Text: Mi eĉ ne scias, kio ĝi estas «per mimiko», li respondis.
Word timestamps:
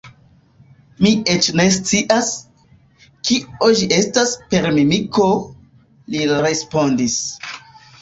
Mi 1.05 1.11
eĉ 1.33 1.49
ne 1.61 1.65
scias, 1.75 2.31
kio 3.31 3.71
ĝi 3.83 3.91
estas 4.01 4.35
«per 4.55 4.69
mimiko», 4.81 5.31
li 6.17 6.29
respondis. 6.45 7.25